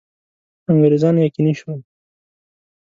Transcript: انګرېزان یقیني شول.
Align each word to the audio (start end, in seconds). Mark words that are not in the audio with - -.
انګرېزان 0.71 1.15
یقیني 1.25 1.53
شول. 1.59 1.79